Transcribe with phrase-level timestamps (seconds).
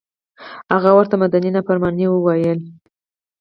[0.73, 2.65] هغه ورته مدني نافرماني وویله.